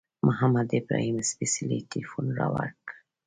[0.27, 2.87] محمد ابراهیم سپېڅلي تیلفون را وکړ.